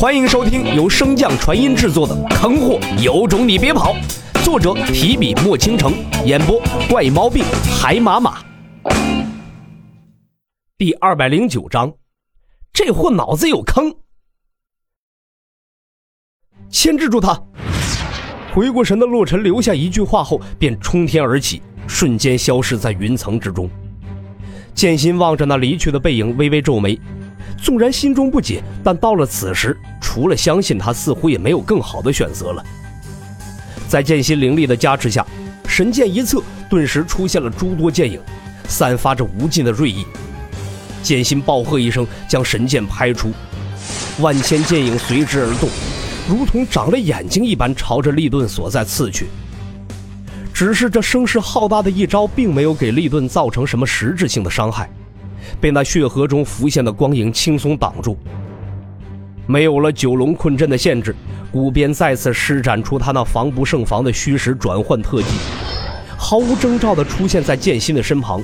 [0.00, 3.94] 欢迎收听由升降传音制作的《坑货有种你别跑》，
[4.42, 5.92] 作者提笔墨倾城，
[6.24, 6.58] 演播
[6.88, 7.44] 怪毛病
[7.78, 8.42] 海马马。
[10.78, 11.92] 第二百零九章，
[12.72, 13.94] 这货脑子有坑。
[16.70, 17.38] 牵制住他！
[18.54, 23.68] 回过神的洛尘留下一句话后，便冲天而起，瞬间消失在云层之中。
[24.72, 26.98] 剑心望着那离去的背影，微微皱眉。
[27.56, 32.64] 纵然心中不解，但到了此时，除了相信他，似乎也没有更好的选择了。
[33.88, 35.26] 在剑心灵力的加持下，
[35.66, 38.20] 神剑一侧顿时出现了诸多剑影，
[38.68, 40.06] 散发着无尽的锐意。
[41.02, 43.32] 剑心暴喝一声，将神剑拍出，
[44.20, 45.68] 万千剑影随之而动，
[46.28, 49.28] 如同长了眼睛一般，朝着利顿所在刺去。
[50.52, 54.90] 只是这声势浩大的一招，并没有给利顿造成什么实质性的伤害。
[55.58, 58.16] 被那血河中浮现的光影轻松挡住。
[59.46, 61.14] 没有了九龙困阵的限制，
[61.50, 65.28] 古边再次施展出他那防不胜防的虚实转换特技，
[66.16, 68.40] 毫无征兆地出现在剑心的身旁。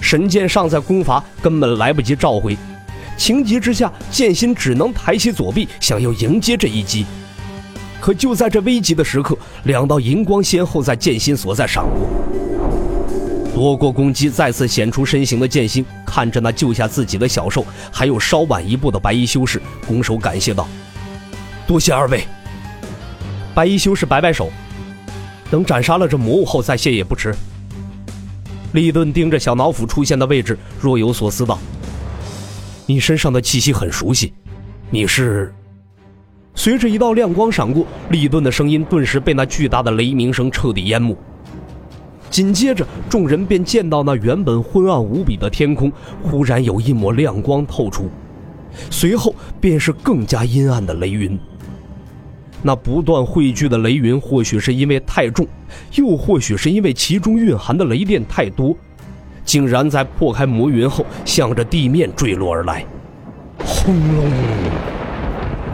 [0.00, 2.56] 神剑尚在攻伐，根本来不及召回。
[3.16, 7.04] 情急之下，剑心只能抬起左臂，想要迎接这一击。
[8.00, 12.37] 可就在这危急的时刻，两道银光先后在剑心所在闪过。
[13.58, 20.68] 躲过攻击，再次显出身形的剑心看着那救下自己的小兽，还有稍晚一步的白衣修士，拱手感谢道
[21.66, 22.22] ：“多谢二位。”
[23.56, 24.48] 白衣修士摆摆手
[25.50, 27.34] ：“等斩杀了这魔物后再谢也不迟。”
[28.74, 31.58] 利顿盯着小脑斧出现的位置，若有所思道
[32.86, 34.32] ：“你身上的气息很熟悉，
[34.88, 35.52] 你是？”
[36.54, 41.16] 随着一道亮光闪过，利顿的声音顿时被那巨大的雷鸣声彻底淹没。
[42.30, 45.90] 紧接着，众人便见到那原本昏暗无比的天空，
[46.22, 48.08] 忽然有一抹亮光透出，
[48.90, 51.38] 随后便是更加阴暗的雷云。
[52.62, 55.46] 那不断汇聚的雷云，或许是因为太重，
[55.94, 58.76] 又或许是因为其中蕴含的雷电太多，
[59.44, 62.84] 竟然在破开魔云后，向着地面坠落而来。
[63.64, 64.30] 轰隆！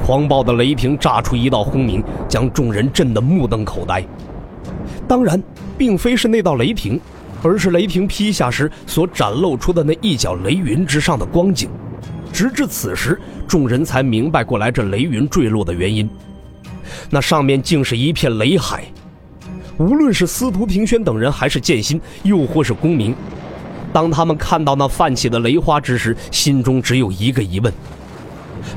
[0.05, 4.05] 狂暴的雷霆炸出一道轰鸣，将众人震得目瞪口呆。
[5.09, 5.43] 当然。
[5.77, 7.01] 并非是那道雷霆，
[7.43, 11.69] 而是雷霆劈下时所展露出的那一角雷云之上的光景。
[12.33, 16.09] 直至此时，众人才明白过来这雷云坠落的原因。
[17.11, 18.85] 那上面竟是一片雷海。
[19.79, 23.15] 无论是司徒庭轩等人，还是剑心，又或是公明，
[23.93, 27.73] 当他们看到那泛起的雷花之时，心中只有一个疑问：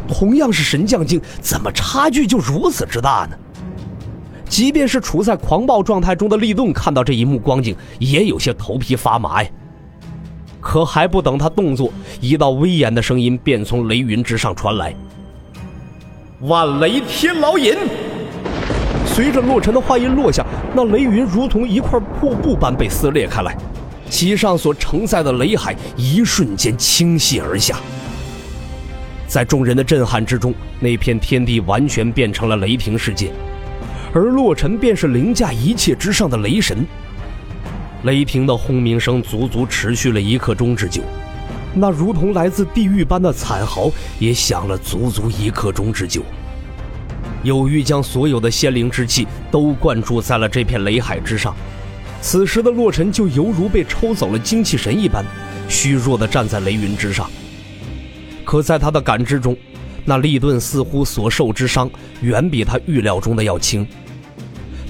[0.07, 3.37] 同样是神将境，怎么差距就如此之大呢？
[4.49, 9.49] 即便是处在狂暴状态中的利顿看到这一幕光景，也有些头皮发麻呀。
[10.59, 14.93] 可还不等他动作，一道威严的声音便从雷云之上传来
[16.41, 17.75] ：“万雷天牢引！”
[19.05, 23.55] 随着洛尘的话音落下，那雷云如同一块破布般被撕裂开来，
[24.09, 27.77] 其上所承载的雷海一瞬间倾泻而下。
[29.25, 33.31] 在众人的震撼之中，那片天地完全变成了雷霆世界。
[34.17, 36.83] 而洛尘便是凌驾一切之上的雷神。
[38.01, 41.03] 雷霆的轰鸣声足足持续了一刻钟之久，
[41.75, 46.23] 那如同来自地狱般的惨嚎也响了足足一刻钟之久。
[47.43, 51.55] 有玉将所有的仙灵之气都灌注在了这片雷海之上，
[52.19, 55.23] 此时的洛尘就犹如被抽走了精气神一般，
[55.69, 57.29] 虚弱地站在雷云之上。
[58.43, 59.55] 可在他的感知中，
[60.05, 61.87] 那利顿似乎所受之伤
[62.21, 63.87] 远比他预料中的要轻。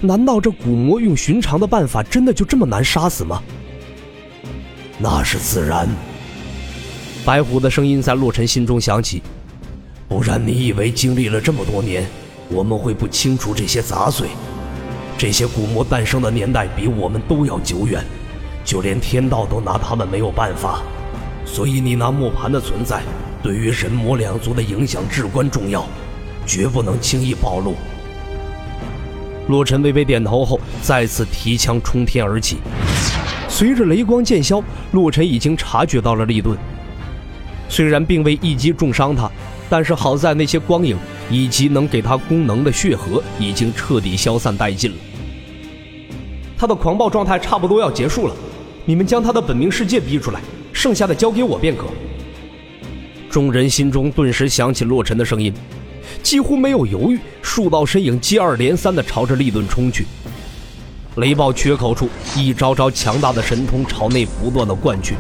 [0.02, 3.42] 难道这古魔用寻常的办法真的就这么难杀死吗？
[5.00, 5.88] 那是自然。
[7.26, 9.22] 白虎的声音在洛尘心中响起。
[10.08, 12.06] 不然你以为经历了这么多年，
[12.50, 14.30] 我们会不清楚这些杂碎？
[15.18, 18.04] 这些古魔诞生的年代比我们都要久远，
[18.64, 20.82] 就连天道都拿他们没有办法。
[21.46, 23.02] 所以你那磨盘的存在。
[23.44, 25.86] 对于人魔两族的影响至关重要，
[26.46, 27.76] 绝不能轻易暴露。
[29.48, 32.58] 洛尘微微点头后，再次提枪冲天而起。
[33.48, 34.62] 随着雷光渐消，
[34.92, 36.58] 洛尘已经察觉到了利顿。
[37.70, 39.30] 虽然并未一击重伤他，
[39.70, 40.98] 但是好在那些光影
[41.30, 44.98] 以及能给他功能的血河已经彻底消散殆尽了。
[46.58, 48.36] 他的狂暴状态差不多要结束了，
[48.86, 50.42] 你们将他的本命世界逼出来，
[50.74, 51.86] 剩下的交给我便可。
[53.30, 55.54] 众人心中顿时响起洛尘的声音，
[56.24, 57.20] 几乎没有犹豫，
[57.58, 60.06] 数道身影接二连三地朝着利顿冲去。
[61.16, 65.16] 雷暴缺口处，一招招强大的神通朝内不断地灌去，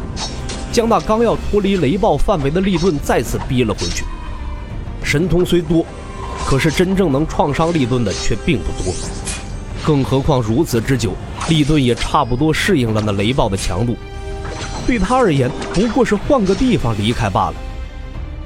[0.71, 4.05] 将那刚要脱离雷暴范围的利顿再次逼了回去。
[5.03, 5.83] 神通虽多，
[6.45, 8.93] 可是真正能创伤利顿的却并不多。
[9.83, 11.13] 更何况如此之久，
[11.49, 13.97] 利顿也差不多适应了那雷暴的强度。
[14.85, 17.55] 对他而言，不过是换个地方离开罢了。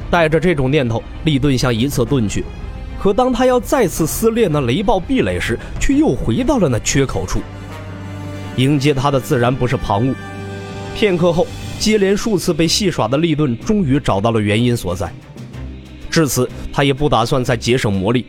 [0.09, 2.45] 带着这种念头，利顿向一侧遁去。
[3.01, 7.41] 可当他要再次撕裂那雷暴壁垒时，却又回到了那缺口处。
[8.57, 10.13] 迎接他的自然不是旁物。
[10.95, 11.47] 片刻后，
[11.79, 15.11] 接连数次被戏耍的利顿终于找到了原因所在。
[16.11, 18.23] 至此，他也不打算再节省魔力。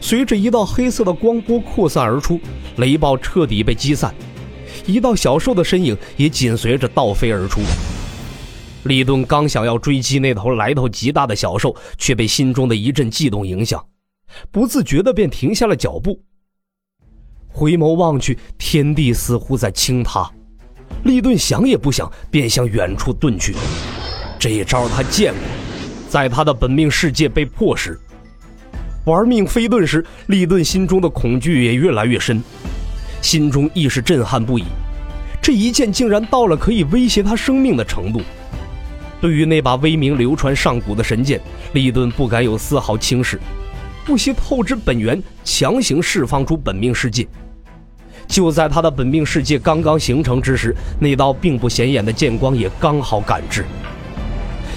[0.00, 2.40] 随着一道黑色的光波扩散而出，
[2.76, 4.14] 雷暴彻底被击散，
[4.86, 7.60] 一道小兽的身影也紧随着倒飞而出。
[8.84, 13.84] 利顿刚想要追击那头来头极大的小兽，却被心中的一阵悸动影响，
[14.50, 16.20] 不自觉地便停下了脚步。
[17.48, 20.30] 回眸望去，天地似乎在倾塌。
[21.04, 23.54] 利顿想也不想，便向远处遁去。
[24.38, 25.40] 这一招他见过，
[26.08, 27.98] 在他的本命世界被迫时。
[29.04, 32.42] 玩命飞遁时，利顿心中的恐惧也越来越深，
[33.22, 34.64] 心中亦是震撼不已。
[35.40, 38.20] 这一剑竟然到了可以威胁他生命的程度。
[39.20, 41.40] 对于那把威名流传上古的神剑，
[41.72, 43.40] 利顿不敢有丝毫轻视，
[44.06, 47.26] 不惜透支本源，强行释放出本命世界。
[48.28, 53.64] 就在他的本命世界刚刚形成之时，那道并不显眼的剑光也刚好赶至。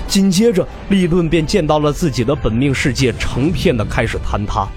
[0.07, 4.67] 紧接着，利顿便见到了自己的本命世界成片的开始坍塌。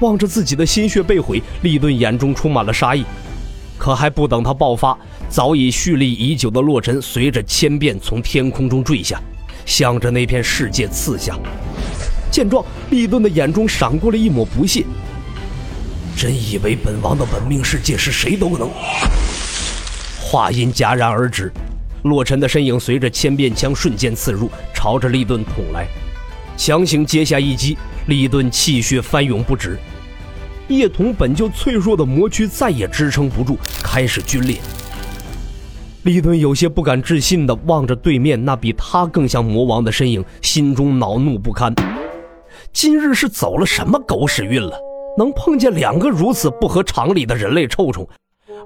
[0.00, 3.04] 望着自己的心血被毁，利顿眼中充满了杀意。
[3.76, 4.96] 可还不等他爆发，
[5.28, 9.20] 早已蓄力已久的洛尘随着千变从天空中坠下，
[9.66, 11.38] 向着那片世界刺下。
[12.30, 14.84] 见状，利顿的眼中闪过了一抹不屑
[16.16, 18.70] ：“真以为本王的本命世界是谁都能？”
[20.20, 21.52] 话音戛然而止。
[22.02, 25.86] 洛尘的身影随着千变枪瞬间刺入，朝着利顿捅来，
[26.56, 27.76] 强行接下一击。
[28.06, 29.76] 利顿气血翻涌不止，
[30.68, 34.56] 叶童本就脆弱的魔躯再也支撑不住，开始皲裂。
[36.04, 41.74] 利顿有些不敢置信地望着对面那比他更像魔王的身影，心中恼怒不堪。
[42.76, 44.78] 今日是走了什么狗屎运了？
[45.16, 48.06] 能碰见两个如此不合常理的人类臭虫？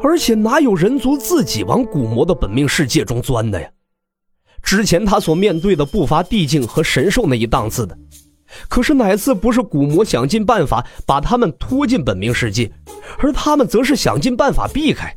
[0.02, 3.68] 而且哪有人族自己往古魔的本命世界中钻的呀？
[4.64, 7.96] 之前他所面对的不乏地境和神兽那一档次的，
[8.68, 12.68] 可是哪次不是古魔想尽办法把他们拖进本命世界，
[13.20, 15.16] 而他们则是想尽办法避开？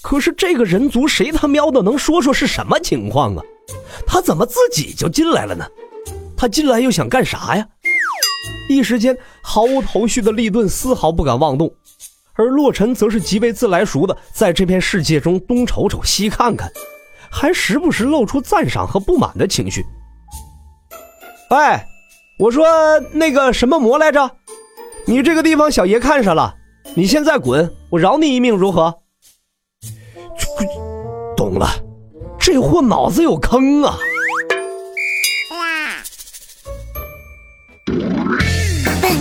[0.00, 3.42] 可是这个人族谁他喵的能说说是什么情况啊？
[4.06, 5.66] 他怎么自己就进来了呢？
[6.36, 7.66] 他进来又想干啥呀？
[8.68, 11.72] 一时间毫无头绪的利顿丝毫不敢妄动。
[12.34, 16.70] 而洛尘则是极为自来熟的，在这片世界中东瞅瞅西看看，
[17.30, 19.84] 还时不时露出赞赏和不满的情绪。
[21.50, 21.84] 哎，
[22.38, 22.64] 我说
[23.12, 24.30] 那个什么魔来着？
[25.04, 26.54] 你这个地方小爷看上了，
[26.94, 28.94] 你现在滚，我饶你一命如何？
[31.36, 31.68] 懂了，
[32.38, 33.98] 这货脑子有坑啊！